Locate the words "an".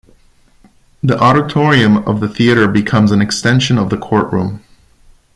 3.11-3.21